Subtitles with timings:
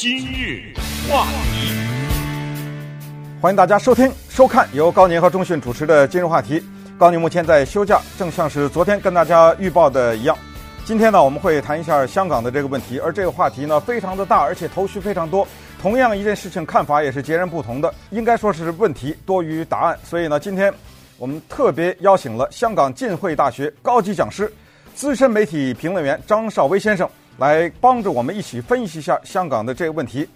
[0.00, 0.62] 今日
[1.10, 1.74] 话题，
[3.42, 6.60] 欢迎大家收听收看由高宁和钟讯主持的《今日话题》。
[6.96, 10.38] 高宁目前在休假，正像是昨天跟大家预报的一样。
[10.84, 15.44] 今天呢，我们会谈一下香港的这个问题，而这个话题呢非常的大，而且头绪非常多。
[15.82, 19.98] 同样一件事情，看法也是截然不同的，应该说是问题多于答案。
[20.04, 20.72] 所以呢，今天
[21.16, 24.48] 我们特别邀请了香港浸会大学高级讲师、
[24.94, 30.28] 资深媒体评论员张绍威先生来帮助我们一起分析一下香港的这个问题。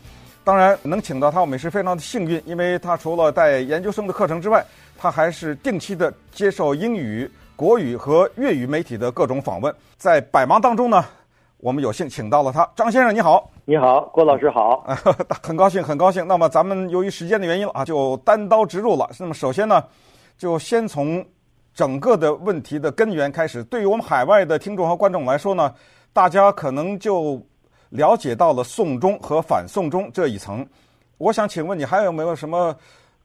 [0.45, 4.65] 当然，能请到他，我们也是非常的幸运，因为他除了带研究生的课程之外，
[4.99, 9.73] 他还是定期的接受英语、国语和粤语媒体的各种访问。
[9.97, 11.05] 在百忙当中呢，
[11.59, 13.49] 我们有幸请到了他，张先生你好。
[13.65, 14.85] 你好，郭老师好，
[15.43, 16.27] 很高兴，很高兴。
[16.27, 19.09] 那么咱们由于时间的原因啊，就单刀直入了。
[19.21, 19.85] 那么首先呢，
[20.37, 21.25] 就先从
[21.73, 23.63] 整个的问题的根源开始。
[23.63, 25.73] 对于我们海外的听众和观众来说呢，
[26.13, 27.41] 大家可能就
[27.91, 30.67] 了解到了宋中和反宋中这一层。
[31.19, 32.77] 我想请问你，还有没有什么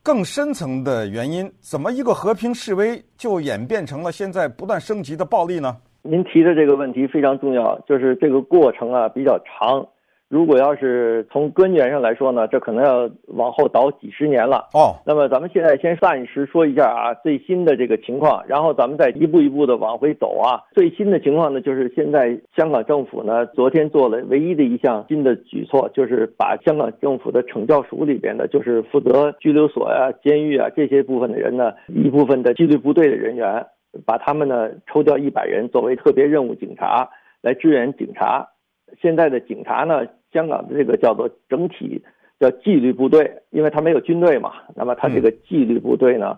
[0.01, 1.51] 更深层的原因？
[1.59, 5.75] 怎么一个和平示威就演变成了现在不断升级的暴力呢？
[6.01, 9.85] 您提的这个问题非常重要，就是这个过程啊比较长。
[10.29, 14.67] 如果要是从根源上来说呢，这可能要往后倒几十年了。
[14.73, 20.59] 哦，那么咱们现在先暂时说一下啊，最新的这个情况，然后咱们再一步一步的往回走啊。
[20.73, 33.65] 最新的情况呢，就是现在香港政府呢，昨天做了唯一的一项新的举措，就是把香港政府的惩教署里边的，就是负责拘留所啊、监狱啊这些部分的人呢，一部分的纪律部队的人员，
[34.05, 37.07] 把他们呢抽调一百人作为特别任务警察
[37.41, 38.49] 来支援警察。
[39.01, 42.03] 现在的警察呢，香港的这个叫做整体
[42.39, 46.37] 叫纪律部队，因为他没有军队嘛，那么他这个纪律部队呢，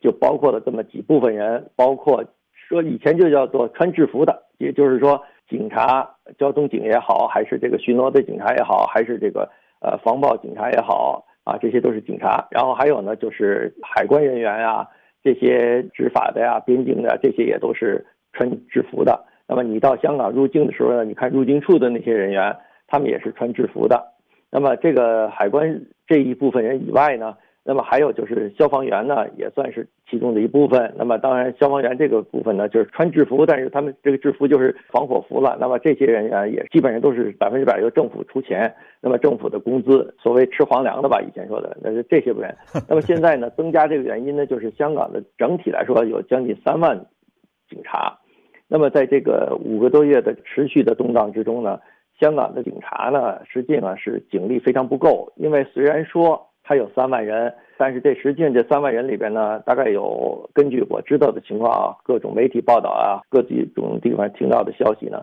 [0.00, 9.48] 就包括了这么几部分人，包括说以前就叫做穿制服的，也就是说警察、交通警也好，还是这个巡逻的警察也好，还是这个
[9.80, 12.46] 呃防暴警察也好啊，这些都是警察。
[12.50, 14.86] 然后还有呢，就是海关人员、啊，
[15.22, 19.24] 这些执法的呀、边境的这些也都是穿制服的。
[19.46, 22.54] 那么你到香港入境的时候呢，你看入境处的那些人员。
[22.88, 24.02] 他们也是穿制服的，
[24.50, 30.94] 那么这个海关这一部分人以外呢，那么还有就是消防员呢，也算是其中的一部分。
[30.96, 35.58] 那么当然，消防员这个部分呢，就是穿制服，但是他们这个制服就是防火服了。
[35.60, 42.56] 那么这些人员也基本上都是百分之百由政府出钱，那么政府的工资，所谓吃皇粮的吧，以前说的，那是这些人。
[42.88, 46.98] 那么现在呢，增加这个原因呢，就是香港的整体来说有将近三万
[47.68, 48.18] 警察，
[48.66, 51.78] 那么在这个五个多月的持续的动荡之中呢。
[52.18, 65.22] 香港的警察呢，实际上是警力非常不够，因为虽然说他有三万人，但是这实际上这三万人里边呢，大概有根据我知道的情况啊，各种媒体报道啊，各几种地方听到的消息呢，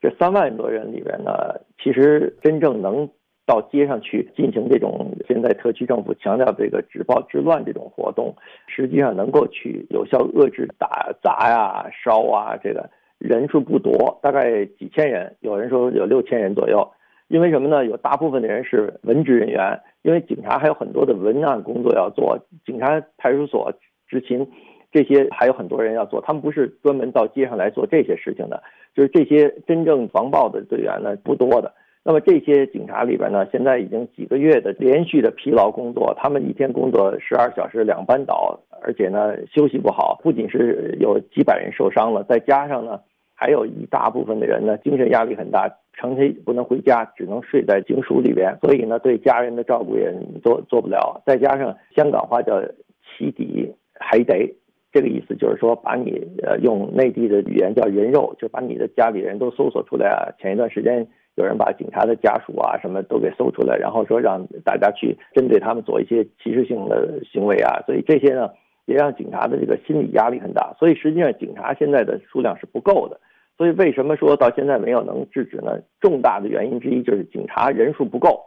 [0.00, 3.08] 这三万多人里边呢，其实真正能
[3.44, 8.34] 到街上去进行这种现在特区政府强调这个止暴制乱这种活动，
[8.68, 12.88] 实际上能够去有效遏制打砸呀、烧啊这个。
[13.18, 16.88] 人数不多，大概几千人，有人说有六千人左右。
[17.28, 17.84] 因为什么呢？
[17.84, 23.70] 有大部分的人是文职人员，因为警察还有很多的文案工作要做，警察派出所
[24.08, 24.50] 执勤
[24.90, 28.62] 这些还有很多人要做，他们不是专门到街上来做这些事情的，
[28.94, 31.74] 就是这些真正防暴的队员呢不多的。
[32.04, 43.00] 那么这些警察里边呢，现在已经几个月的连续的疲劳工作，他们一天工作十二小时两班倒，而且呢休息不好，不仅是有几百人受伤了，再加上呢。
[43.40, 51.22] 还有一大部分的人呢，精神压力很大，成天不能回家，只能睡在警署里边，所以呢，对家人的照顾也做做不了。
[51.24, 52.60] 再加上香港话叫
[53.06, 54.52] “起底还得”，
[54.92, 60.34] 这个意思就是说，把你呃用内地的语言叫人肉，就把你的家里人都搜索出来啊。
[60.40, 61.06] 前一段时间
[61.38, 68.50] 有人把警察的家属啊什么都给搜出来，然后说让大家去针对他们做一些歧视性的行为啊，所以这些呢
[68.86, 70.74] 也让警察的这个心理压力很大。
[70.80, 73.20] 所以实际上警察现在的数量是不够的。
[73.56, 75.78] 所以为什么说到现在没有能制止呢？
[76.00, 78.40] 重大的原因之一就是警察人数不够，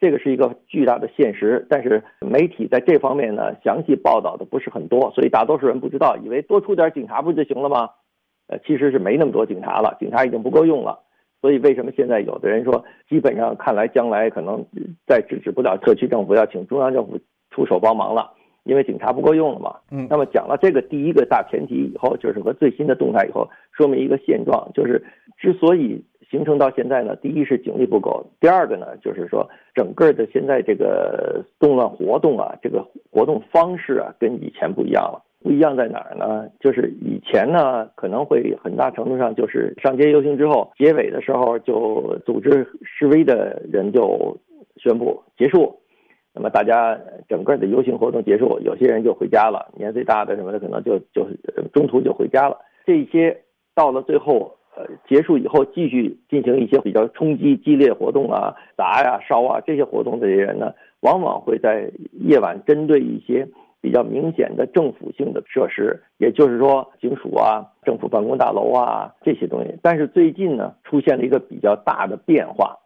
[0.00, 1.66] 这个是一个巨大的现实。
[1.68, 7.90] 但是媒体在这方面呢，详细报道的不是很多，所以大多数人不知道，以为多出点警察不就行了吗？
[8.48, 10.98] 呃，其实是没那么多警察了，警察已经不够用了。
[11.40, 14.64] 所以为什么现在有的人说，基本上看来将来可能
[15.06, 17.18] 再制止不了，特区政府要请中央政府
[17.50, 18.34] 出手帮忙了。
[18.64, 25.02] 因为警察不够用了嘛，嗯，那么讲了这个第一个大前提以后，就是和最新的动态以后，说明一个现状，就是
[25.38, 35.22] 之所以形成到现在呢，第一是警力不够，第二个呢，就是说整个的现在这个动乱活动啊，这个活动方式啊，跟以前不一样了。
[35.42, 36.46] 不一样在哪儿呢？
[36.60, 44.36] 就是以前呢，可能会很大程度上就是上街游行之后，结尾的时候就组织示威的人就
[44.76, 45.74] 宣布结束。
[46.34, 46.96] 那么大家
[47.28, 51.26] 整个的游行活动结束，有些人就回家了，年岁大的什么的可能就就
[51.72, 52.56] 中途就回家了。
[52.86, 53.36] 这些
[53.74, 63.48] 到了最后，呃，结束以后继续进行一些比较冲击激烈活动啊，砸呀、烧啊这些活动的这些人呢，往往会在夜晚针对一些
[63.80, 69.78] 比较明显的政府性的设施，也就是说警署啊、政府办公大楼啊这些东西。
[69.82, 72.76] 但是最近呢，出现了一个比较大的变化。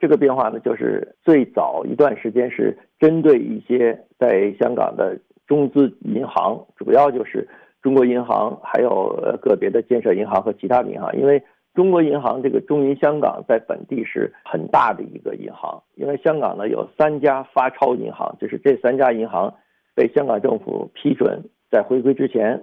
[0.00, 5.16] 这个变化呢，就是最早一段时间是针对一些在香港的
[5.46, 7.48] 中资银行，主要就是
[7.80, 11.16] 中国银行，还有个别的建设银行和其他的银行。
[11.16, 11.40] 因为
[11.72, 19.54] 中国银行这个中银香港在本地是很大的一个银行，因为香港呢有三家发钞银行，就是这三家银行
[19.94, 22.62] 被香港政府批准，在回归之前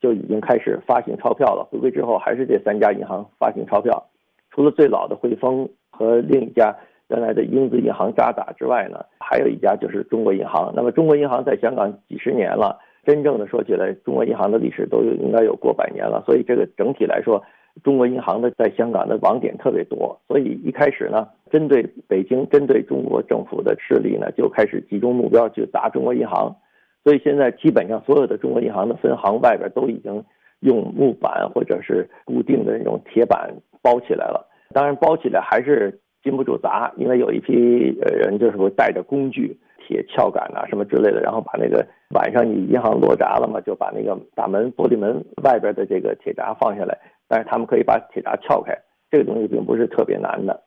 [0.00, 4.08] 就已经开始发行钞票了，回归之后还是这三家银行发行钞票，
[4.50, 5.68] 除了最老的汇丰。
[5.94, 6.74] 和另一家
[7.08, 10.72] 原来的英资银行渣打之外呢，还有一家就是中国银行。
[10.74, 16.22] 那么中国银行在香港几十年了，真正的说起来，中国银行的历史都有应该有过百年了。
[16.24, 17.44] 所以这个整体来说，
[17.84, 20.18] 中国银行的在香港的网点特别多。
[20.26, 26.56] 所以一开始呢，针对北京、针对中国政府的势力呢，就开始集中目标去砸中国银行。
[27.04, 30.24] 所以现在基本上所有的中国银行的分行外边都已经
[30.60, 33.52] 用木板或者是固定的那种铁板
[33.82, 34.48] 包起来了。
[34.72, 41.84] 当然包起来还是禁不住砸，因为有一批呃人就是会带着工具、铁撬杆啊什么之类的，然后把那个
[42.14, 46.96] 晚上你银行落闸了嘛，就把那个大门玻璃门外边的这个铁闸放下来，
[47.28, 48.72] 但是他们可以把铁闸撬开，
[49.10, 50.62] 这个东西并不是特别难的，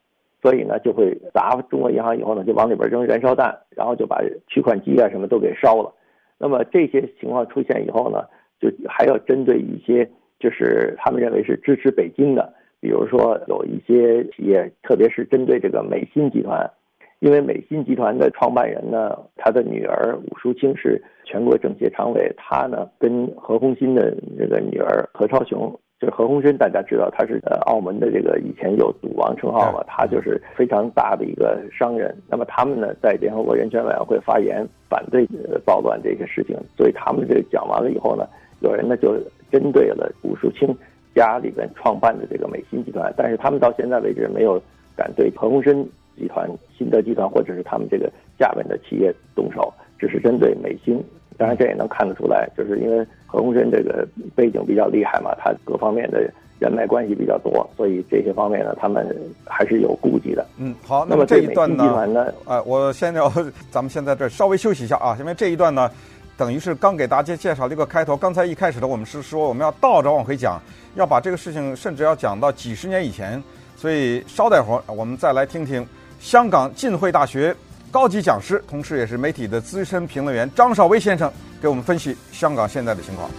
[0.46, 5.92] 所以呢就会砸中国银行以后呢就往里边扔燃烧弹，然后就把取款机啊什么都给烧了。
[6.38, 8.24] 那么这些情况出现以后呢，
[8.60, 10.08] 就还要针对一些
[10.40, 12.54] 就是他们认为是支持北京的。
[12.80, 16.70] 比如说有一些企业，特别是针对这个美心集团，
[17.18, 32.16] 因为美心集团的创办人呢，他的女儿武淑清是全国政协常委，他呢跟何鸿燊的这个女儿何超琼，就是何鸿燊，大家知道他是呃澳门的这个以前有赌王称号嘛，他就是非常大的一个商人。
[32.30, 35.26] 那么他们呢在联合国人权委员会发言反对
[35.66, 38.28] 暴乱这些事情，所以他们这讲完了以后呢，
[38.60, 39.18] 有人呢就
[39.52, 40.76] 针对了武树清。
[41.16, 44.62] 家里边创办的这个美心集团，但是他们到现在为止没有
[44.98, 45.82] 敢对何鸿燊
[46.18, 46.46] 集团、
[46.78, 51.02] 新德集团或者是他们这个下面的企业动手，只是针对美心。
[51.38, 56.22] 当然这也能看得出来，就是因为何鸿燊这个背景比较厉害嘛，他各方面的
[56.60, 59.06] 人脉关系比较多，所以这些方面呢，他们
[59.46, 60.46] 还是有顾忌的。
[60.58, 63.32] 嗯，好，那么这一段呢，呢呃，我先要
[63.72, 65.90] 咱们先在这稍微休息一下啊，因为这一段呢。
[66.38, 68.18] 等于是刚给大家介绍了一个开头。
[68.18, 70.62] 刚才一开始的我们是说我们要倒着往回讲，
[70.96, 73.42] 要把这个事情甚至要讲到几十年以前。
[73.78, 75.88] 所以稍待会儿，我们再来听听
[76.20, 77.56] 香港浸会大学
[77.96, 81.32] 高级讲师，同时也是媒体的资深评论员张绍威先生
[81.62, 83.32] 给我们分析香港现在的情况。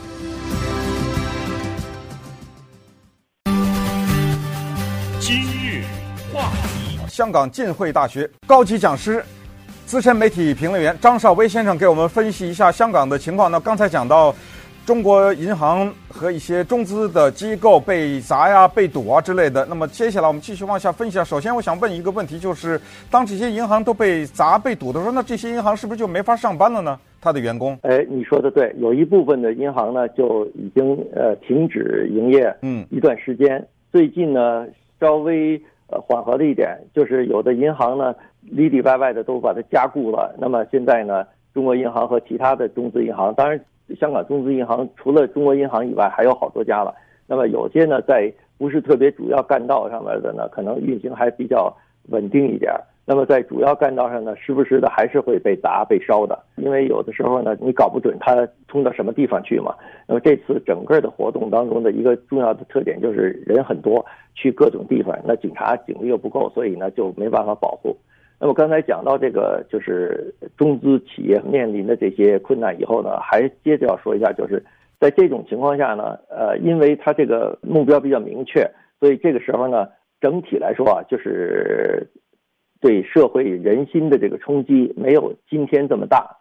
[5.20, 5.85] 今日
[6.32, 9.23] 话题，香港浸会大学高级讲师。
[9.85, 13.50] 资深媒体评论员张绍威先生给我们分析一下香港的情况。
[13.50, 14.35] 那刚才讲到
[14.86, 19.66] 中国银行和一些中资的机构被砸呀、被堵啊之类的。
[19.66, 21.24] 那么接下来我们继续往下分析啊。
[21.24, 22.80] 首先，我想问一个问题，就是
[23.10, 26.96] 当这些银行都被砸、被堵的时候，那这些银行是不是就没法上班了呢？
[27.20, 27.76] 他的员工？
[27.82, 33.56] 哎，你说的对，有一部分的银行呢就已经呃停止营业，嗯，一段时间。
[33.56, 34.69] 嗯、最近呢
[35.00, 38.14] 稍微呃缓和了一点，就是有的银行呢。
[38.43, 40.32] 里里外外的都把它加固了。
[40.38, 43.60] 那么现在呢，中国银行和其他的中资银行，当然
[43.98, 46.94] 香港中资银行除了中国银行以外还有好多家了。
[47.26, 51.74] 那么有些呢，在不是特别主要干道上面的呢，可能运行还比较
[52.08, 52.72] 稳定一点。
[53.08, 56.36] 那么在主要干道上呢，时不时的还是会被砸、被烧的。
[56.56, 59.74] 因为有的时候呢，你搞不准它冲到什么地方去嘛。
[60.08, 67.96] 那么这次整个的活动当中的一个重要的特点就是人很多，去各种地方，那警察警力又不够，所以呢就没办法保护。
[68.38, 74.62] 那么刚才讲到这个，就是中资企业面临的这些困难以后呢，还接着要说一下，就是
[75.00, 79.88] 在这种情况下呢，呃，因为它这个目标比较明确，所以这个时候呢，
[80.20, 82.06] 整体来说啊，就是
[82.78, 86.36] 对社会人心的这个冲击没有今天这么大。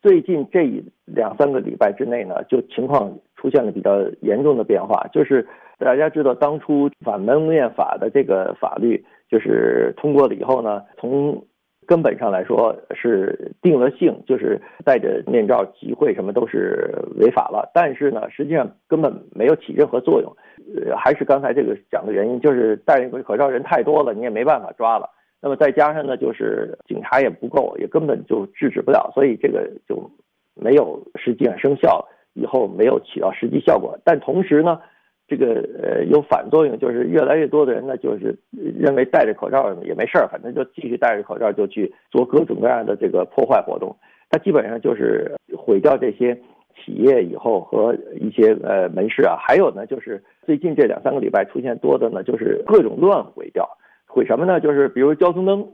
[0.00, 5.46] 最近这一两三个礼拜之内呢，就情况出现了比较严重的变化，就是
[5.78, 9.04] 大家知道当初反蒙面法的这个法律。
[9.28, 11.44] 就是通过了以后呢，从
[11.86, 17.70] 根本上来说是定了性，就是戴着面罩集会什么都是违法了。
[17.72, 20.36] 但是呢，实际上根本没有起任何作用。
[20.74, 25.08] 呃，还是刚才这个讲的原因，就是戴口罩人太多了，你也没办法抓了。
[25.40, 30.10] 那么再加上呢，就是警察也不够，也根本就制止不了，所以这个就
[30.54, 32.04] 没有实际上生效，
[32.34, 33.96] 以后没有起到实际效果。
[34.02, 34.80] 但同时呢，
[35.28, 35.46] 这个
[35.82, 43.96] 呃有反作用，就是越来越多的人呢，就是认为戴着口罩也没事儿，反正就继续戴着口罩就去做各种各样的这个破坏活动。
[44.30, 46.34] 它基本上就是毁掉这些
[46.76, 53.68] 企业以后和一些呃门市啊，还有呢就是最近这两三个礼拜出现多的呢，就是各种乱毁掉。
[54.06, 54.60] 毁什么呢？
[54.60, 55.66] 就是比如交通灯，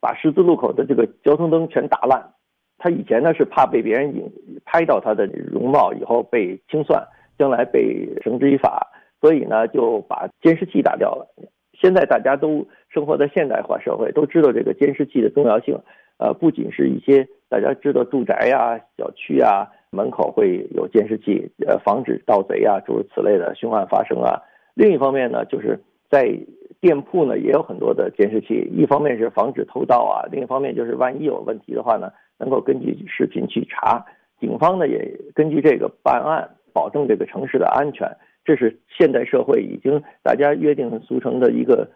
[0.00, 2.30] 把十字路口的这个交通灯全打烂。
[2.78, 4.30] 他以前呢是怕被别人影
[4.64, 7.02] 拍到他的容貌以后被清算，
[7.38, 8.88] 将来被绳之以法，
[9.20, 11.26] 所以呢就把监视器打掉了。
[11.72, 15.78] 现在大家都生活在现代化社会，都知道这个监视器的重要性。
[16.16, 24.40] 呃，不仅是一些大家知道住宅呀、小区啊门口会有监视器，呃，防止盗贼啊诸如此类的凶案发生啊。
[24.74, 26.38] 另一方面呢，就是在
[26.80, 34.06] 店铺呢也有很多的监视器，一方面是防止偷盗啊，另一方面就是万一有问题的话呢，能够根据视频去查。
[34.38, 38.06] 警方呢也根据这个办案，保证这个城市的安全。
[38.44, 41.88] 这是现代社会已经大家约定俗成的一个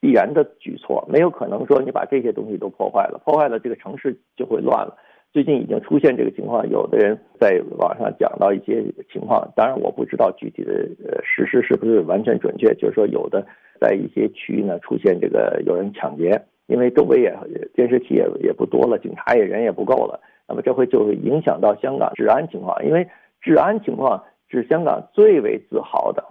[0.00, 4.96] 必然的举措，没有可能说你把这些东西都破坏了，破坏了这个城市就会乱了。
[5.32, 10.72] 最近已经出现这个情况，有的人在网上讲到一些情况，当然我不知道具体的
[11.04, 12.74] 呃事实是不是完全准确。
[12.74, 13.44] 就是说，有的
[13.80, 17.36] 在一些区域呢出现这个有人抢劫，因为周围也
[17.76, 23.06] 监视器也也不多了，警察也人也不够了，那么这会就会影响到香港治安情况，因为
[23.44, 26.24] 治安情况是香港最为自豪的，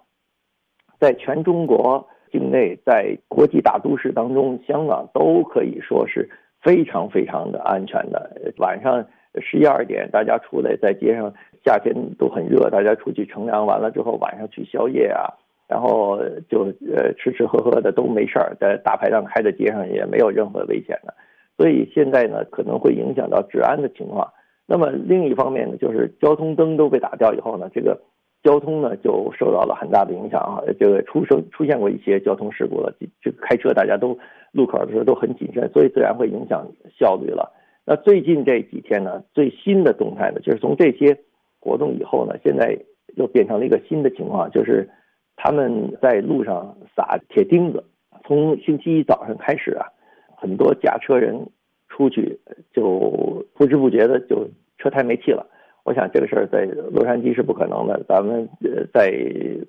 [0.99, 6.29] 在全中国境内，在国际大都市当中，香港都可以说是。
[6.63, 9.05] 非常非常的安全的，晚上
[9.41, 11.29] 十一二点，大家出来在街上，
[11.65, 15.27] 夏天都很热，大家出去乘凉完了之后，晚上去宵夜啊，
[15.67, 16.17] 然后
[16.47, 21.13] 就呃吃吃喝喝的都没事儿，在大排档开在街上也没有任何危险的，
[21.57, 24.31] 所以现在呢可能会影响到治安的情况。
[24.65, 28.01] 那么另一方面呢，就是交通灯都被打掉以后呢，这个。
[28.43, 32.93] 交通呢就受到了很大的影响啊，这个出生出现过一些交通事故了。
[33.21, 34.19] 这个开车大家都
[34.51, 36.67] 路口的时候都很谨慎，所以自然会影响
[36.99, 37.53] 效率了。
[37.85, 41.17] 那最近这几天呢，最新的动态呢，就是从这些
[41.61, 42.77] 活动以后呢，现在
[43.15, 44.89] 又变成了一个新的情况，就是
[45.37, 47.81] 他们在路上撒铁钉子。
[48.27, 49.87] 从星期一早上开始啊，
[50.35, 51.47] 很多驾车人
[51.93, 52.39] 出去
[52.73, 54.47] 就不知不觉的就
[54.79, 55.45] 车胎没气了。
[55.83, 58.03] 我想这个事儿在洛杉矶是不可能的。
[58.07, 59.13] 咱们呃在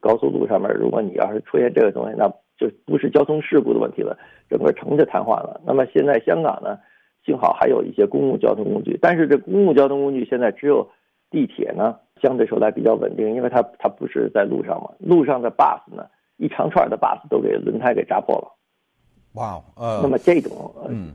[0.01, 2.27] 高速路上面，如果你要是出现这个东西，那
[2.57, 4.17] 就不是交通事故的问题了，
[4.49, 5.61] 整个城就瘫痪了。
[5.67, 6.79] 那么现在香港呢，
[7.27, 10.89] 幸好还有一些公共交通工具，但是这公共交通工具现在只有
[11.31, 14.93] 地铁呢，相对说来比较稳定，因为它它不是在路上嘛。
[15.01, 16.07] 路上的 bus 呢，
[16.39, 18.54] 一长串的 bus 都给轮胎给扎破了。
[19.35, 20.73] 哇，呃，那么这种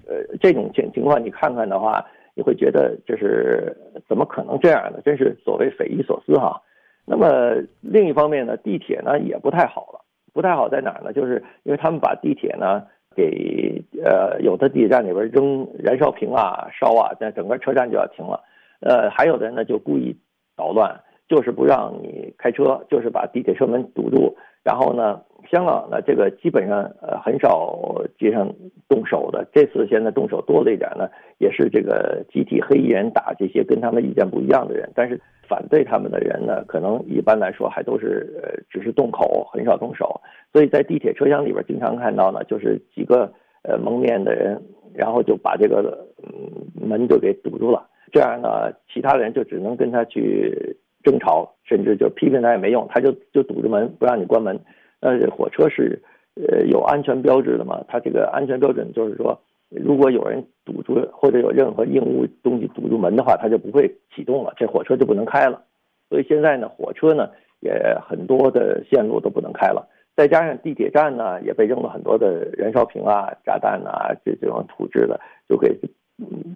[0.08, 2.06] 呃这种情情况，你看看的话。
[2.36, 3.76] 你会觉得就是
[4.08, 5.02] 怎么可能这样呢？
[5.04, 6.62] 真是所谓匪夷所思哈。
[7.04, 10.00] 那么另一方面呢，地铁呢也不太好了，
[10.32, 11.12] 不太好在哪儿呢？
[11.12, 12.84] 就是因为他们把地铁呢
[13.14, 18.42] 给呃有的地铁站里边扔燃烧瓶啊烧啊，那整个车站就要停了。
[18.80, 20.16] 呃，还有的人呢就故意
[20.56, 20.98] 捣乱，
[21.28, 25.20] 就是不让你开车，就是把地铁车门堵住，然后呢。
[25.52, 28.48] 香港呢，这个基本上呃很少街上
[28.88, 29.48] 动手的。
[29.52, 34.88] 这次现在动手多了一点呢，也是这个集体黑衣人打这些跟他们意见不一样的人。
[34.94, 40.22] 但是反对他们的人呢，可能一般来说还都是呃只是动口，很少动手。
[40.54, 43.32] 所以在地铁车厢里边经常看到呢，就是几个
[43.64, 44.62] 呃蒙面的人，
[44.94, 47.88] 然后就把这个嗯门就给堵住了。
[48.12, 54.60] 这样呢，其他人就只能跟他去争吵，甚至就批评他也没用，他就就堵着门不让你关门。
[55.02, 56.02] 呃，火车是
[56.36, 57.84] 呃有安全标志的嘛？
[57.88, 59.40] 它这个安全标准就是说，
[59.70, 65.64] 如果有人堵住或者有任何硬物东西堵住门的话，它就不会启动了，这火车就不能开了。
[66.10, 67.30] 所以现在呢，火车呢
[67.62, 69.88] 也很多的线路都不能开了。
[70.16, 75.80] 再加上地铁站呢也被扔了很多的燃烧瓶啊、炸弹啊这这种土制的，就给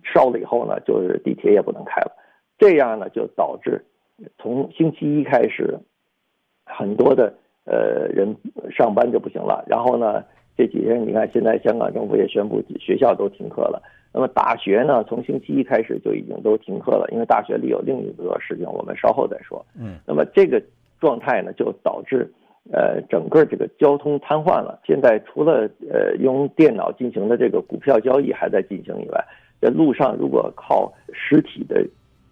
[0.03, 2.11] 烧了以后呢，就是地铁也不能开了。
[2.57, 3.85] 这样呢就导致
[4.37, 5.79] 从星期一开始，
[6.65, 7.33] 很多的。
[7.65, 8.35] 呃，人
[8.69, 9.63] 上班就不行了。
[9.67, 10.23] 然后呢，
[10.57, 13.81] 这几天你看，现在香港政府也宣布学校都停课了。
[14.13, 19.65] 那么大学呢，从星期一开始就已经都停课了，因为大学里有另一个事情，我们稍后再说。
[19.79, 19.97] 嗯。
[20.05, 20.61] 那么这个
[20.99, 22.31] 状态呢，就导致
[22.71, 24.79] 呃整个这个交通瘫痪了。
[24.85, 29.25] 现在除了呃用电脑进行的这个股票交易还在进行以外，
[29.61, 31.85] 在路上如果靠实体的。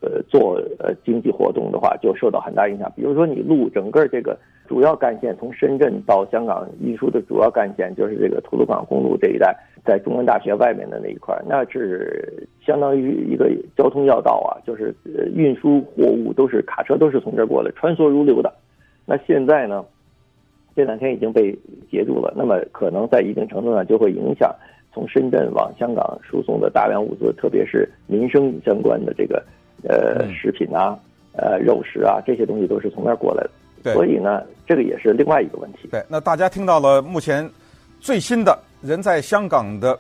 [0.04, 2.92] 呃，做呃经济活动的话，就受到很大影响。
[2.96, 4.36] 比如说，你路整个这个
[4.72, 14.96] 主要干线从深圳到香港运输的主要干线就是这个吐鲁港公路这一带，在中文大学外面的那一块，那是相当于一个交通要道啊，就是
[15.36, 18.50] 运输货物都是卡车都是从这儿过来，穿梭如流的。
[19.06, 19.84] 那现在呢，
[20.74, 21.52] 这两天已经被
[21.92, 24.56] 截住了，那么可能在一定程度上就会影响
[24.94, 29.44] 从深圳往香港输送的大量物资，特别是民生相关的这个
[29.84, 30.98] 呃食品啊、
[31.34, 33.50] 呃肉食啊这些东西都是从那儿过来的。
[33.84, 35.88] 对，所以呢，这个也是另外一个问题。
[35.92, 37.50] 对，那大家听到了目前
[38.00, 39.98] 最新的人在香港的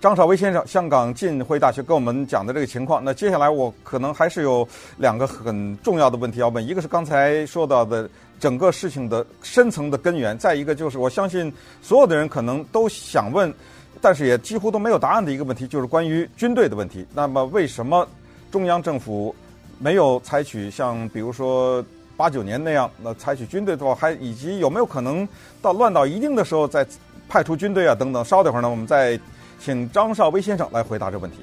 [0.00, 3.04] 张绍威先生，香港浸会大学跟我们讲的这个情况。
[3.04, 8.08] 那接下来我可能还是有两个很重要的问题要问，一个是刚才说到的
[8.38, 13.52] 整个事情的深层的根源，再一个就是我相信所有的人可能都想问，
[14.00, 17.06] 但是也几乎都没有答案的一个问题，就是关于军队的问题。
[17.14, 18.08] 那么为什么
[18.50, 19.34] 中央政府
[19.78, 21.84] 没有采取像比如说？
[22.20, 25.26] 八九年那样，那采取军队的话，还以及有没有可能
[25.62, 26.86] 到乱到一定的时候再
[27.26, 27.94] 派出军队啊？
[27.94, 29.18] 等等，稍等会儿呢，我们再
[29.58, 31.38] 请张绍威先生来回答这问题。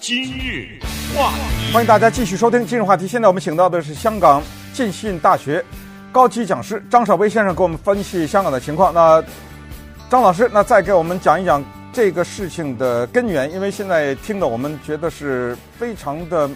[0.00, 0.78] 今日
[1.16, 3.08] 话题，欢迎大家继续收听今日话题。
[3.08, 4.40] 现在我们请到的是香港
[4.72, 5.64] 浸信大学
[6.12, 8.94] 高级讲师张绍威先生，给我们分析香港的情况。
[8.94, 9.20] 那
[10.08, 11.60] 张老师，那再给我们讲一讲。
[11.92, 16.48] 这个事情的根源，因为现在听的我们觉得是非常的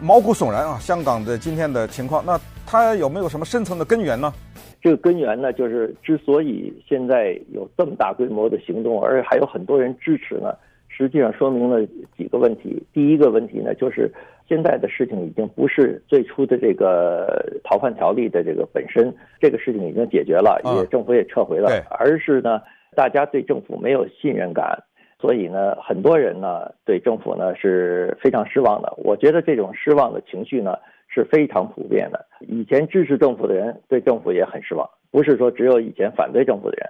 [0.00, 0.78] 毛骨悚然啊！
[0.78, 4.32] 香港的今天的情况，那它有没有什么深层的根源呢？
[4.80, 10.54] 这个根源呢，就是之所以现在有这么大规模的行动，而且还有很多人支持呢，
[10.88, 11.86] 实际上说明了
[12.16, 12.82] 几个问题。
[12.94, 14.10] 第一个问题呢，就是
[14.48, 22.62] 现在的事情已经不是最初的这个逃犯条例的这个本身，这个事情已经解决了，也政府也撤回了，而是呢。
[22.96, 24.82] 大家对政府没有信任感，
[25.18, 28.92] 所以呢，很多人呢对政府呢是非常失望的。
[28.98, 30.76] 我觉得这种失望的情绪呢
[31.08, 32.26] 是非常普遍的。
[32.40, 36.88] 以前支持政府的人对政府也很失望，不是说只有以前反对政府的人。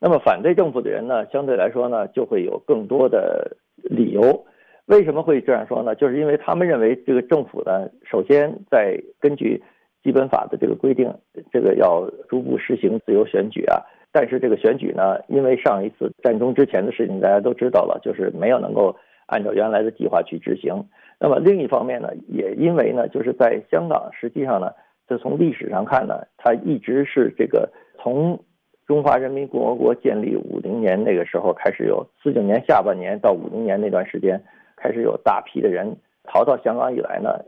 [0.00, 4.46] 那么反对政府的人呢，相对来说呢就会有更多的理由。
[4.86, 5.94] 为什么会这样说呢？
[5.94, 9.62] 就是因为他们认为这个政府呢，首先在根据
[10.02, 11.12] 基本法的这个规定，
[11.52, 13.82] 这个要逐步实行自由选举啊。
[14.12, 20.84] 但是这个选举呢，因为上一次战争之前的事情大家都知道了，就是没有能够按照原来的计划去执行。
[21.20, 24.72] 那么另一方面呢，也因为呢，就是在香港，实际上呢，
[25.06, 27.70] 就从历史上看呢，它一直是这个
[28.02, 28.42] 从
[28.86, 34.42] 中华人民共和国建立五零年那个时候开始有，四九年下半年到五零年那段时间
[34.76, 37.44] 开始有大批的人逃到香港以来呢，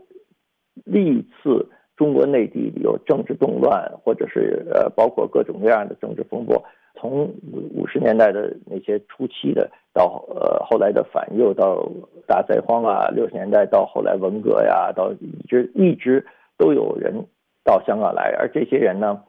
[0.85, 1.67] 历次。
[2.03, 6.61] 中国内地有政治动乱，或者是呃，包括各种各样的政治风波，
[6.95, 7.21] 从
[7.53, 11.89] 五五十年代的那些初期的，到呃后来的反右，到
[12.27, 16.25] 大灾荒啊，六十年代到后来文革呀，到一直一直
[16.57, 17.25] 都有人
[17.63, 19.23] 到香港来，而这些人呢，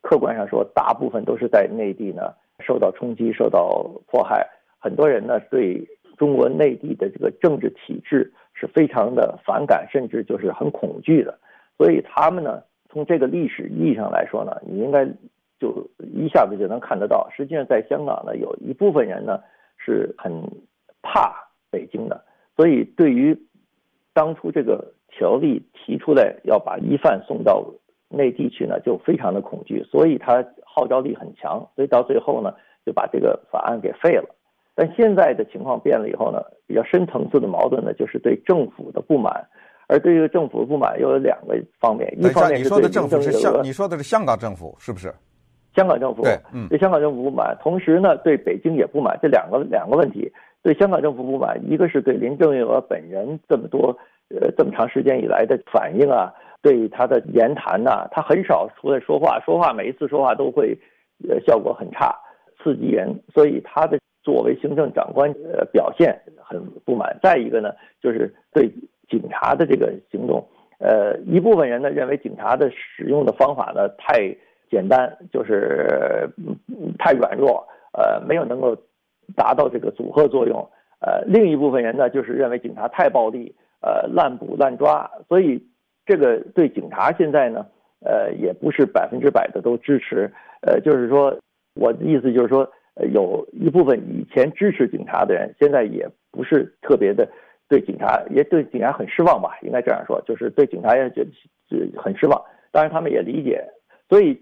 [0.00, 4.46] 客观上说，大部分都是在内地呢受到冲击、受到迫害，
[4.78, 5.84] 很多人呢对
[6.16, 11.36] 中国内地的这个政治体制是非常的反感，甚至就是很恐惧的。
[11.82, 15.04] 所以他们呢，从这个历史意义上来说呢，你应该
[15.58, 17.28] 就一下子就能看得到。
[17.36, 19.40] 实际上，在香港呢，有一部分人呢
[19.76, 20.32] 是很
[21.02, 21.34] 怕
[21.72, 23.36] 北京的，所以对于
[24.14, 27.66] 当初这个条例提出来要把疑犯送到
[28.08, 31.68] 内地去呢，就非常的恐惧，所以他号召力很强。
[31.74, 32.54] 所以到最后呢，
[32.86, 34.36] 就把这个法案给废了。
[34.76, 39.48] 但现在的情况变了以后呢，比较深层次的矛盾呢，就是对政府的不满。
[39.92, 45.12] 而对于政府不满又有两个方面，一方面是对政府是香，你说的是香港政府是不是？
[45.76, 50.32] 香港政府对，嗯，对香港政府不满，同时呢，对北京也不满，这两个两个问题。
[50.62, 53.94] 对香港政府不满，一个是对林郑月娥本人这么多
[54.30, 60.78] 呃这么长时间以来的反应啊，对他的言谈呐、啊，他很少出来说话，说话每一次说话都会
[61.28, 62.14] 呃效果很差，
[62.62, 67.18] 刺激人，所以他的作为行政长官呃表现很不满。
[67.22, 68.70] 再一个呢，就是对。
[69.12, 70.42] 警察的这个行动，
[70.78, 74.34] 呃，一部分人呢认为警察的使用的方法呢太
[74.70, 76.30] 简单，就是
[76.98, 78.74] 太软弱，呃，没有能够
[79.36, 80.66] 达到这个阻吓作用。
[81.00, 85.62] 呃，另一部分人呢就是认为警察太暴力，呃，滥捕滥抓，所以
[86.06, 87.66] 这个对警察现在呢，
[88.00, 90.32] 呃，也不是百分之百的都支持。
[90.62, 91.36] 呃，就是说，
[91.74, 92.66] 我的意思就是说，
[93.12, 97.28] 有一部分以前支持警察的人，现在也不是特别的。
[97.72, 101.30] 对警察也对警察很失望吧，应该这样说，就是对警察也觉得
[101.98, 102.38] 很失望。
[102.70, 103.64] 当然，他们也理解，
[104.10, 104.38] 所以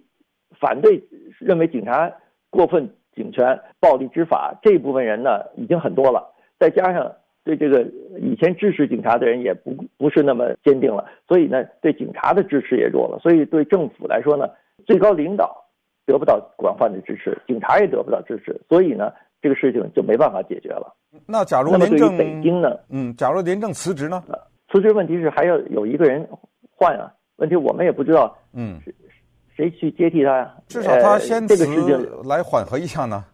[0.59, 1.01] 反对
[1.39, 2.13] 认为警察
[2.51, 6.35] 过分警权、暴力执法这一部分人呢，已经很多了。
[6.59, 7.13] 再加上
[7.45, 7.83] 对这个
[8.19, 13.21] 以前支持警察的人也不不是那么坚定了，所以呢，对警察的支持也弱了。
[13.21, 14.51] 所以对政府来说呢，
[14.87, 15.65] 最高领导
[16.05, 20.95] 得不到广泛的支持，警察也得不到支持，所以呢，这个事情就没办法解决了。
[21.27, 22.77] 那假如廉政北京呢？
[22.89, 24.23] 嗯，假如廉政辞职呢？
[24.71, 26.29] 辞职问题是还要有一个人
[26.77, 28.79] 换啊，问题我们也不知道，嗯，
[29.57, 30.55] 谁去接替他呀？
[30.69, 31.67] 至少他先辞
[32.25, 33.25] 来缓和一下呢。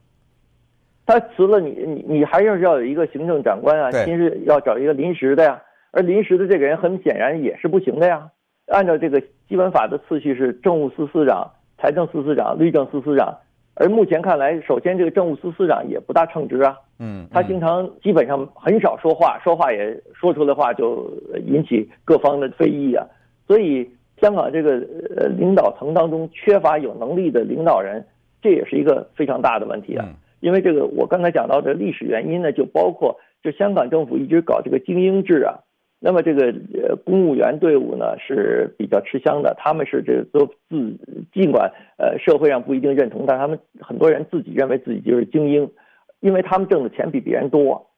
[1.05, 5.61] 他辞了你，你你还是要有一个行政长官啊，先是要找一个临时的呀。
[5.93, 8.31] 而临时的这个人很显然也是不行的呀。
[8.67, 13.37] 按照这个基本法的次序是政务司司长、财政司司长、律政司司长。
[13.79, 16.77] 而目前看来，首先这个政务司司长也不大称职啊。
[16.99, 21.11] 嗯，他经常基本上很少说话，说话也说出来的话就
[21.47, 23.07] 引起各方的非议啊。
[23.47, 23.89] 所以
[24.21, 24.83] 香港这个
[25.17, 28.03] 呃领导层当中缺乏有能力的领导人，
[28.41, 30.09] 这也是一个非常大的问题啊。
[30.41, 35.61] 因为这个，我刚才讲到的历史原因呢，就包括就香港政府一直搞这个精英制啊，
[35.99, 40.97] 那么这个呃公务员队伍呢是比较吃香的，他们是这都自
[41.33, 45.71] 尽管呃社会上不一定认同，但他们很多人自己认为自己就是精英，
[46.21, 47.91] 因为他们挣的钱比别人多，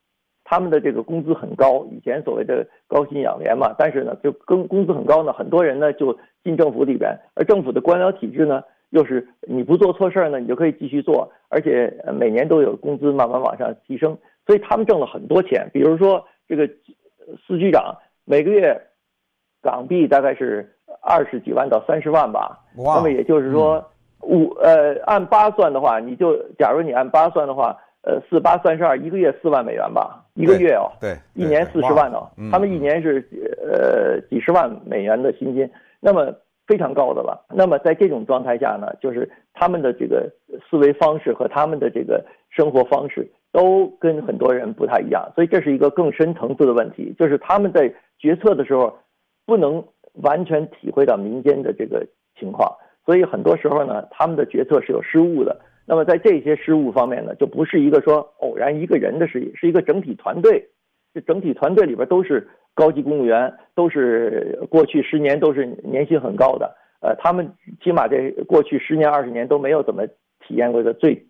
[0.44, 8.62] 他们的这个工资很高，以前所谓的高薪养廉嘛，但是呢就跟工资很高呢，很多人呢就进政府里边，而政府的官僚体制呢。
[8.90, 15.68] 又是你不做错事儿呢，你就可以继续做，而且每年都有工资慢慢往上提升，所以他们挣了很多钱。
[15.74, 16.66] 比如说这个
[17.46, 18.80] 司局长每个月
[19.62, 22.58] 港币大概是二十几万到三十万吧。
[22.76, 23.84] 那么也就是说
[24.20, 33.26] 五呃按八算的话，你就假如你按八算的话，呃四八三十二，一个月四万美元吧，一个月哦，对，一年四十万哦，他们一年是
[33.62, 36.32] 呃几十万美元的薪金，那么。
[36.68, 37.46] 非常高的了。
[37.48, 40.30] 那么在这种状态下呢，就是他们的这个
[40.68, 43.26] 思维方式和他们的这个生活方式
[43.58, 48.98] 都跟很多人不太一样，所以这是一个更深层次的问题，就是他们在决策的时候
[49.46, 49.82] 不能
[50.22, 52.06] 完全体会到民间的这个
[52.38, 52.72] 情况，
[53.04, 55.60] 所以很多时候呢，他们的决策是有失误的。
[55.86, 60.68] 那么在这些失误方面呢，就不是一个说偶然一个人的事，是一个整体团队，
[61.12, 62.48] 这整体团队里边都是。
[62.78, 70.06] 高级公务员都是过去十年都是年薪很高的，呃，他们起码这过去十年二十年都没有怎么
[70.46, 71.26] 体验过的最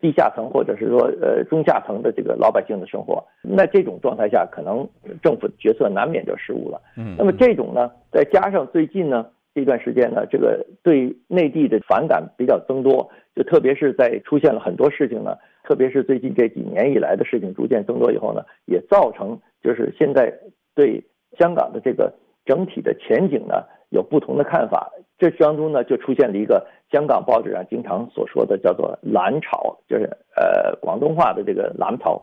[0.00, 3.24] 地下层或者是说呃中下层的这个老百姓的生活。
[3.42, 4.88] 那这种状态下，可能
[5.22, 6.80] 政府决策难免就失误了。
[6.96, 20.32] 嗯，那么这种呢，再加上最近呢这段时间呢，这个对内地的反感比较增多，就特别是在出现了很多事情呢，特别是最近这几年以来的事情逐渐增多以后呢，也造成就是现在。
[20.74, 21.04] 对
[21.38, 22.10] 香港的这个
[22.46, 24.90] 整体的前景呢，有不同的看法。
[25.30, 30.04] 这当中呢，就出现了一个香港报纸上经常所说的叫做“蓝潮”，就是
[30.36, 32.20] 呃广东话的这个“蓝潮”，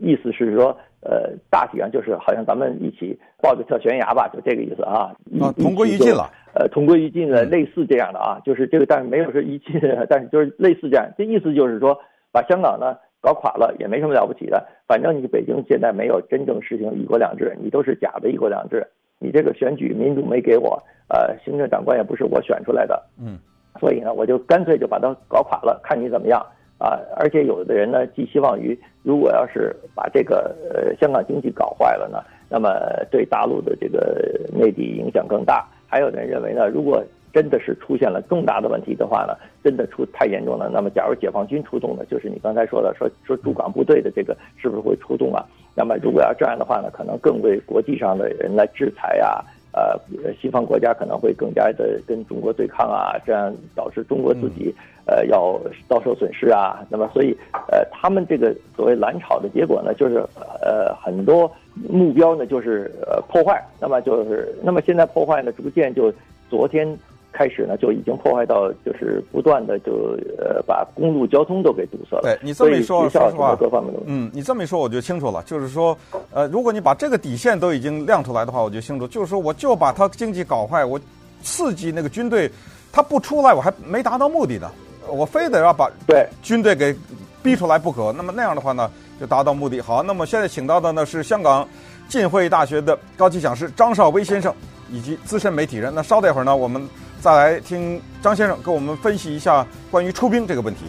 [0.00, 5.14] 意思是说呃大体上就是好像咱们一起抱着跳悬崖吧，就这个意思啊。
[5.40, 6.30] 啊，同归于尽了。
[6.54, 11.10] 呃，同归于尽了，类似这样的啊，就是这个，但是没有说一尽， 但是就是类似这样。
[11.16, 11.98] 这意思就是说，
[12.30, 12.96] 把香港呢。
[13.24, 18.86] 搞垮了也没什么了不起的，反正你北京现在没有真正实行一国两制，你都是假的一国两制。
[19.18, 23.38] 你这个选举民主没给我，呃，行政长官也不是我选出来的，嗯，
[23.80, 26.44] 所以呢，我就干脆就把它搞垮了，看你怎么样
[26.78, 26.98] 啊！
[27.16, 32.70] 而且有的人呢，寄希望于如果要是把这个呃香港经济搞坏了呢，那么
[33.10, 35.66] 对大陆的这个内地影响更大。
[35.86, 40.68] 还有的人认为呢，如果真的是出现了重大的问题的话呢，真的出太严重了。
[40.72, 45.44] 那么，假如解放军出动呢，就是你刚才说的，说说驻港部队的这个是不是会出动啊？
[45.74, 49.98] 那么，如果要这样的话呢，可能更为国际上的人来制裁啊，呃，
[50.40, 54.74] 西方国家可能会更加的跟中国对抗啊，这样导致中国自己
[55.06, 56.84] 呃要遭受损失啊。
[56.88, 57.36] 那么，所以
[57.68, 60.24] 呃，他们这个所谓蓝草的结果呢，就是
[60.62, 61.50] 呃很多
[61.88, 63.60] 目标呢就是呃破坏。
[63.80, 66.12] 那么就是那么现在破坏呢，逐渐就
[66.48, 66.86] 昨天。
[67.36, 72.22] 开始呢，就已经破坏到，就是不断的就呃把公路交通都给堵塞了。
[72.22, 75.42] 对你这么一说，说实话，各方面都嗯，你这么一说我就清楚了。
[75.42, 75.98] 就是说，
[76.32, 79.08] 呃，如果你把这个底线都已经亮出来的话，我就清楚。
[79.08, 80.98] 就是说，我就把他经济搞坏，我
[81.42, 82.48] 刺激那个军队，
[82.92, 84.70] 他不出来，我还没达到目的呢。
[85.08, 86.94] 我非得要把对军队给
[87.42, 88.12] 逼出来不可。
[88.12, 89.80] 那么那样的话呢，就达到目的。
[89.80, 91.68] 好，那么现在请到的呢是香港
[92.08, 94.54] 浸会大学的高级讲师张少威先生，
[94.88, 95.92] 以及资深媒体人。
[95.92, 96.88] 那稍等一会儿呢，我们。
[97.24, 100.80] 再来听张先生给我们分析一下关于出兵这个问题。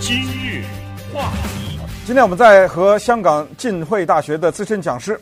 [0.00, 0.64] 今日
[1.14, 5.16] 话题，今天我们在和香港浸会大学的资深讲师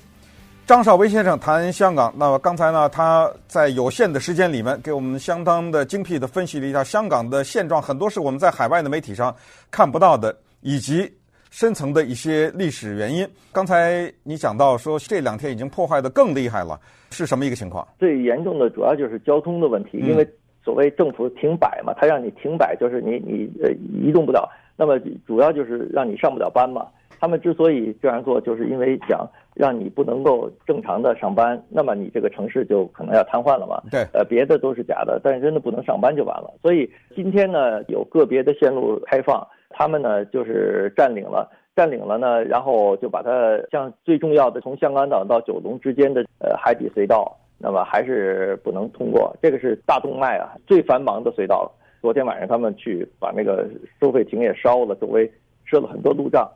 [0.66, 2.10] 张绍威先生谈香港。
[2.16, 9.36] 那么刚才呢，他在有限的时间里面给我们相当的精辟的分析了一下香港的现状，很多是我们在海外的媒体上
[9.70, 10.34] 看不到的。
[10.62, 11.10] 以及
[11.50, 13.26] 深层的一些历史原因。
[13.52, 16.78] 刚才你讲到说这两天已经破坏的更厉害了，
[17.10, 17.86] 是什么一个情况？
[17.98, 20.26] 最严重的主要就是交通的问题，因为
[20.64, 23.70] 所谓政府停摆嘛，他让你停摆就是你你呃
[24.02, 26.86] 移动不了，那么主要就是让你上不了班嘛。
[27.22, 33.78] 他们之所以这样做，就是因为想让你不能够正常的上班，那么你这个城市就可能要瘫痪了嘛。
[33.90, 36.50] 对，呃，别的都是假的，但是真的不能上班就完了。
[36.62, 49.34] 所以今天呢，有个别的线路开放，他们呢就是占领了，占领了呢，然后就把它像最重要的从香港岛到九龙之间的呃海底隧道，那么还是不能通过。
[49.40, 51.72] 这个是大动脉啊，最繁忙的隧道。
[52.02, 53.68] 昨天晚上他们去把那个
[54.00, 55.30] 收费亭也烧了，周围
[55.64, 55.86] 设了。
[55.86, 56.50] 很多路障。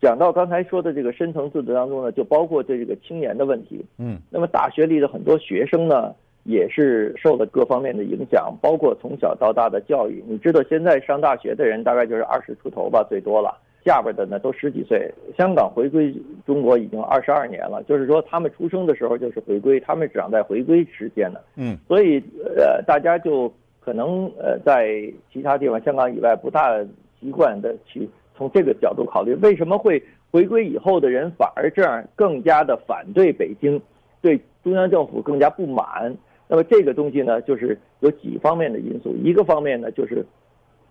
[0.00, 3.84] 讲到刚才说的这个深层次的当中呢，就包括对这个青年的问题。
[3.98, 6.14] 嗯，那么大学里的很多学生呢，
[6.50, 10.22] 也是受了各方面的影响，包括从小到大的教育。
[10.26, 15.10] 你知道，现在上大学的人大概就是二十出头吧，最多了，下边的呢都十几岁。
[15.38, 21.40] 香港回归中国已经二十二年了，就是说他们出生的时候就是回归，他们长在回归时间的。
[21.56, 22.22] 嗯，所以
[22.56, 26.78] 呃，大家就可能呃在其他地方香港以外不大
[27.20, 28.08] 习惯的去。
[28.36, 33.78] 从这个角度考虑，为什么会回归以后的人反而这样更加的反对北京，
[34.22, 36.16] 对中央政府更加不满？
[36.50, 39.14] 那么这个东西呢，就是有几方面的因素。
[39.22, 40.26] 一个方面呢，就是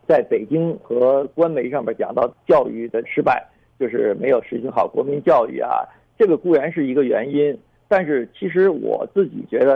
[0.07, 3.45] 在北京和官媒上面讲到教育的失败，
[3.77, 5.83] 就是没有实行好国民教育啊。
[6.17, 9.73] 这个固然是一个原因，但是其实我自己觉得，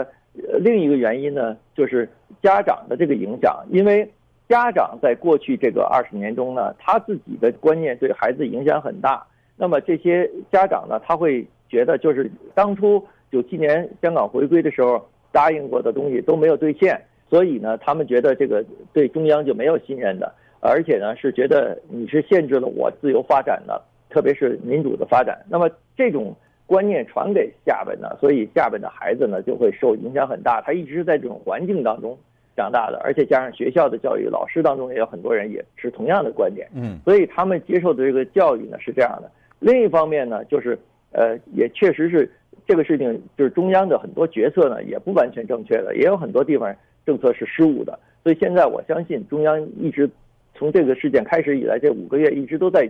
[0.50, 2.08] 呃，另一个原因呢，就是
[2.42, 4.10] 家长的这个影响，因为。
[4.46, 9.26] 家长在过去这个二十年中呢，他自己的观念对孩子影响很大。
[9.56, 15.02] 那么这些家长呢，他会觉得就是当初九七年香港回归的时候
[15.34, 25.44] 答应过的东西都没有兑现，所以呢，他们觉得这个对中央就没有信任的，而且呢是觉得你是限制了我自由发展的，特别是民主的发展。
[25.50, 26.32] 那么这种
[26.64, 30.62] 观念传给下边呢，所以下边的孩子呢就会受影响很大。
[30.64, 32.16] 他一直在这种环境当中。
[32.56, 39.28] 长大的，而且加上学校的教育，老师当中也有很多人也是同样的观点，嗯，所以他们接受的这个教育呢是这样的。
[39.58, 40.78] 另一方面呢，就是
[41.10, 42.30] 呃，也确实是
[42.66, 47.98] 这个事情，就是中央的很多决策呢也不完全正确的，也有很多地方政策是失误的。
[48.22, 50.08] 所以现在我相信中央一直
[50.54, 52.88] 从这个事件开始以来，这五个月一直都在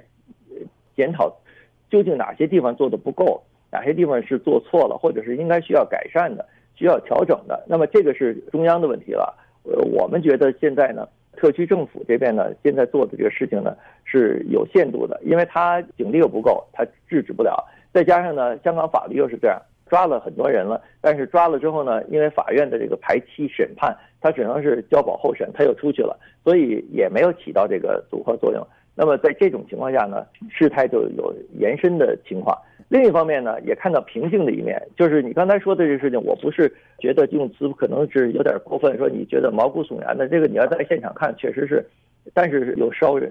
[0.94, 1.34] 检讨
[1.90, 7.64] 究竟哪些地方做的不够，哪些地方是做错了，或者是应该需要改善的、需要调整的。
[7.66, 9.34] 那么这个是中央的问题了。
[9.64, 17.64] 呃，我们觉得现在呢，特区政府这边呢，现在做的这个事情呢是有限度的，因为他警力又不够，他制止不了。
[17.94, 19.56] 再加上呢，香港法律又是这样，
[19.88, 28.66] 抓了很多人了，但是抓了之后呢，因为法院的这个排期审判，他只能是交保候审，他又出去了，所以也没有起到这个组合作用。
[28.96, 32.56] 那么在这种情况下呢，事态就有延伸的情况。
[32.88, 41.84] 另一方面呢，也看到平静的一面，就是你刚才说的这个事情，我不是觉得用词可能是有点过分，说你觉得毛骨悚然的，这个你要在现场看，确实是，
[42.32, 43.30] 但是有烧人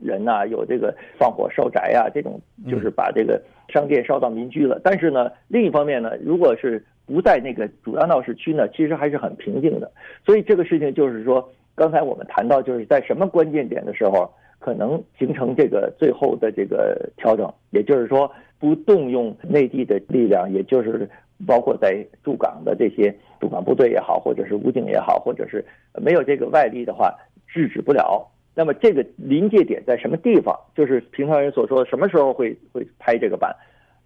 [0.00, 4.80] 人呐，有这个放火烧宅啊，这种就是把这个商店烧到民居了。
[4.84, 9.90] 但是呢，另一方面呢，如果是不在那个主要闹市区呢，其实还是很平静的。
[10.24, 18.30] 所以这个事情就是说，刚才我们谈到，就是在什么关键点的时候，可能形成这个最后的这个调整，也就是说。
[18.60, 21.08] 不动用内地的力量，也就是
[21.46, 25.64] 包括在驻港的这些驻港部队也好，或者是武警也好，或者是
[26.02, 27.14] 没有这个外力的话，
[27.48, 28.30] 制止不了。
[28.54, 30.54] 那么这个临界点在什么地方？
[30.74, 33.54] 就是平常人所说的什么时候会会拍这个板，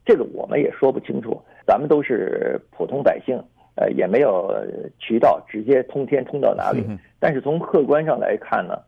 [0.04, 1.42] 这个我们也说不清楚。
[1.66, 3.36] 咱们都是普通百姓，
[3.76, 4.54] 呃，也没有
[4.98, 6.84] 渠道直接通天通到哪里。
[7.18, 8.78] 但是从客观上来看呢，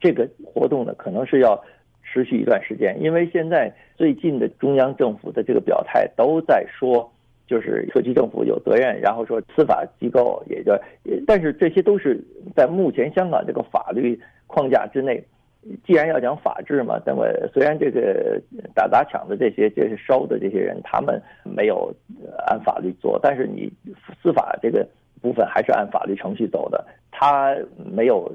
[0.00, 1.64] 这个活动呢，可能是要。
[2.06, 7.10] 持续一段时间，因为现在最近的中央政府的这个表态都在说，
[7.46, 10.72] 就是特区政府有责任，然后说司法机构也就，
[11.26, 12.22] 但是这些都是
[12.54, 15.22] 在目前香港这个法律框架之内。
[15.82, 18.38] 既然要讲法治嘛，那么虽然这个
[18.74, 21.90] 打砸抢的这些，这是烧的这些人，他们没有
[22.46, 23.72] 按法律做，但是你
[24.22, 24.86] 司法这个
[25.22, 26.84] 部分还是按法律程序走的，
[27.16, 27.56] 他
[27.96, 28.30] 没有。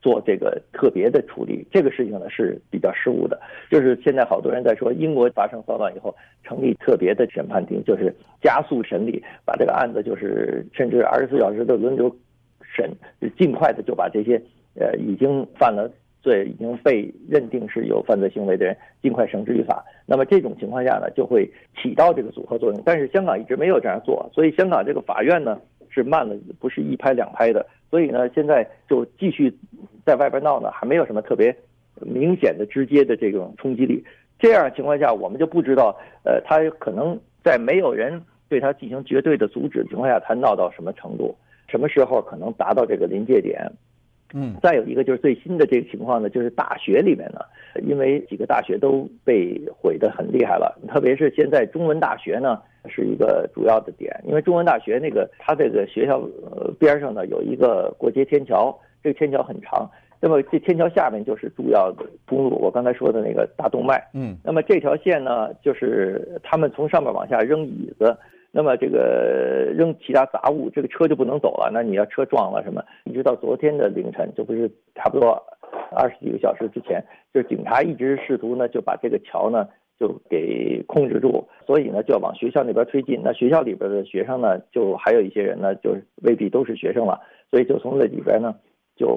[0.00, 3.40] 做这个特别的处理，这个事情呢是比较失误的。
[3.70, 12.14] 就是现在好多人在说，英国发生骚乱以后，成立特别的审判庭，就是加速审理，把这个案子就是甚至二十四小时的轮流
[12.60, 12.90] 审，
[13.38, 14.40] 尽快的就把这些
[14.78, 19.82] 呃已经犯了罪、已经被认定是有犯罪行为的人尽快绳之于法。
[20.04, 22.82] 那么这种情况下呢，就会起到这个组合作用。
[22.84, 25.58] 但是香港一直没有这样做，所以香港这个法院呢
[25.94, 27.64] 是慢了，不是一拍两拍的。
[27.90, 29.54] 所以呢，现在就继续
[30.04, 31.56] 在外边闹呢，还没有什么特别
[32.00, 34.04] 明显的、直接的这种冲击力。
[34.40, 41.36] 这样情况下，我们就不知道，呃，他可能在没有人对他进行绝对的阻止的情况下，他闹到什么程度，
[41.68, 43.70] 什么时候可能达到这个临界点。
[44.36, 47.38] 嗯，再有一个就是最新的这个情况呢，就是大学里面呢，
[47.82, 59.88] 因为几个大学都被毁得很厉害了，特别是现在中文大学呢是一个主要的点，因为中文大学那个它这个学校呃边上呢有一个过街天桥，这个天桥很长，
[60.20, 68.16] 那么这天桥下面就是主要的公路，我刚才说的那个大动脉，嗯，那么这条线呢就是他们从上面往下扔椅子。
[68.56, 71.70] 那么这个扔其他杂物，这个车就不能走了。
[71.72, 72.80] 那你要车撞了什么？
[73.02, 75.42] 一直到昨天的凌晨，这不是差不多
[75.90, 83.20] 二十几个小时之前，就是警察一直试图呢就把这个桥呢就给控制住，所以呢就要往学校那边推进。
[83.24, 88.54] 那学校里边的学生呢，就还有一些人呢，就是未必都是学生了，所以就从那里边呢
[88.94, 89.08] 就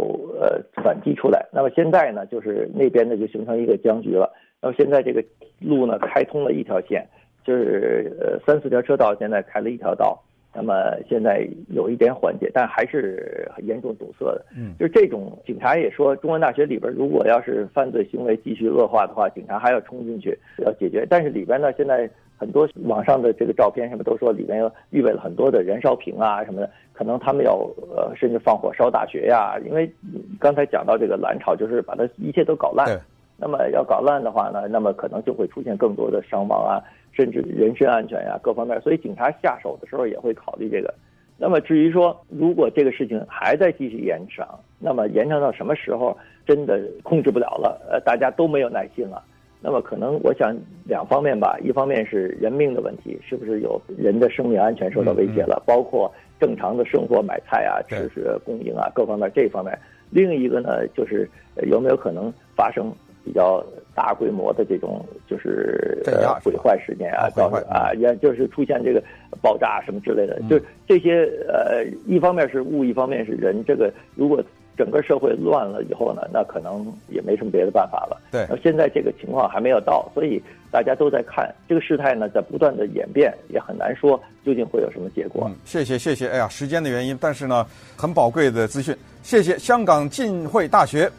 [0.41, 1.45] 呃反击出来。
[1.53, 4.33] 那么现在呢，就是那边呢就形成一个僵局了。
[4.63, 5.23] 那么现在这个
[5.61, 7.07] 路呢开通了一条线。
[7.47, 10.21] 就是呃三四条车道，现在开了一条道，
[10.53, 10.73] 那么
[11.07, 14.45] 现在有一点缓解，但还是很严重堵塞的。
[14.53, 21.07] 嗯，就是这种警察也说，中文大学里边如果要是犯罪行为继续恶化的话，警察还要冲进去要解决。
[21.09, 27.53] 但是里边呢，现在很多网上的这个照片什么都说里边要预备了很多的燃烧瓶啊什么的，可能他们要
[27.95, 29.89] 呃甚至放火烧大学呀，因为
[30.37, 32.99] 刚才讲到这个蓝潮，就是把它一切都搞烂。
[33.37, 36.81] 那么要搞烂的话呢，那么可能就会出现更多的伤亡啊。
[37.13, 40.93] 甚至人身安全呀，各方面，所以警察下手的时候也会考虑这个。
[41.35, 44.47] 那么至于说，如果这个事情还在继续延长，
[44.77, 47.81] 那么延长到什么时候真的控制不了了？
[47.89, 49.23] 呃，大家都没有耐心了。
[49.59, 55.59] 那么可能我想两方面吧，一方面是人命的问题，是不是有人的生命安全受到威胁了？
[55.65, 59.75] 包括正常的生活、买菜啊、知识供应啊，各方面这方面。
[60.11, 61.27] 另一个呢，就是
[61.63, 62.93] 有没有可能发生
[63.27, 63.61] 比较
[63.93, 69.03] 大规模的这种就是呃毁坏事件啊，造成啊，也就是出现这个
[69.41, 73.61] 爆炸什么之类的，就是这些呃，一方面是物，一方面是人。
[73.65, 74.41] 这个如果
[74.77, 78.17] 整个社会乱了以后呢，那可能也没什么别的办法了。
[78.31, 85.45] 对，那现在这个情况还没有到，所以大家都在看这个事态呢，在不断的演变，也很难说究竟会有什么结果。
[85.49, 87.65] 嗯，谢谢谢谢，哎呀，时间的原因，但是呢，
[87.97, 91.11] 很宝贵的资讯，谢谢香港浸会大学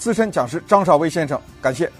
[0.00, 1.92] 资深讲师张绍威先生，感谢。